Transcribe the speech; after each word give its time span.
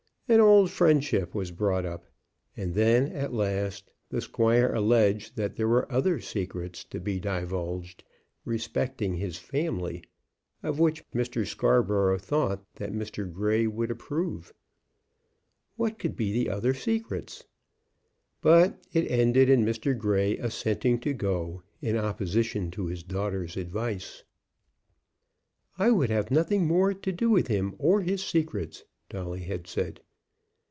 And 0.31 0.39
old 0.39 0.71
friendship 0.71 1.35
was 1.35 1.51
brought 1.51 1.85
up. 1.85 2.05
And, 2.55 2.73
then, 2.73 3.11
at 3.11 3.33
last, 3.33 3.91
the 4.07 4.21
squire 4.21 4.73
alleged 4.73 5.35
that 5.35 5.57
there 5.57 5.67
were 5.67 5.91
other 5.91 6.21
secrets 6.21 6.85
to 6.85 7.01
be 7.01 7.19
divulged 7.19 8.05
respecting 8.45 9.15
his 9.17 9.37
family, 9.37 10.05
of 10.63 10.79
which 10.79 11.03
Mr. 11.11 11.45
Scarborough 11.45 12.17
thought 12.17 12.63
that 12.75 12.93
Mr. 12.93 13.29
Grey 13.29 13.67
would 13.67 13.91
approve. 13.91 14.53
What 15.75 15.99
could 15.99 16.15
be 16.15 16.31
the 16.31 16.49
"other 16.49 16.73
secrets?" 16.73 17.43
But 18.39 18.81
it 18.93 19.11
ended 19.11 19.49
in 19.49 19.65
Mr. 19.65 19.97
Grey 19.97 20.37
assenting 20.37 20.97
to 21.01 21.11
go, 21.11 21.61
in 21.81 21.97
opposition 21.97 22.71
to 22.71 22.85
his 22.85 23.03
daughter's 23.03 23.57
advice. 23.57 24.23
"I 25.77 25.91
would 25.91 26.09
have 26.09 26.31
nothing 26.31 26.65
more 26.65 26.93
to 26.93 27.11
do 27.11 27.29
with 27.29 27.47
him 27.47 27.75
or 27.77 27.99
his 27.99 28.23
secrets," 28.25 28.85
Dolly 29.09 29.41
had 29.41 29.67
said. 29.67 29.99